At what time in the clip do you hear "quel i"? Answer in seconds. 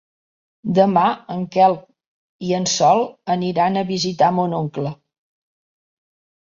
1.57-2.57